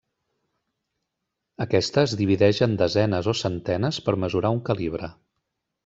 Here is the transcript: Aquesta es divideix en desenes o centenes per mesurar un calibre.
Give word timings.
Aquesta 1.67 2.03
es 2.09 2.17
divideix 2.23 2.63
en 2.69 2.75
desenes 2.83 3.31
o 3.35 3.37
centenes 3.45 4.01
per 4.09 4.19
mesurar 4.25 4.57
un 4.59 4.65
calibre. 4.73 5.13